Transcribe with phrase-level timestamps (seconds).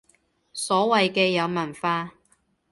[0.51, 2.15] 所謂嘅有文化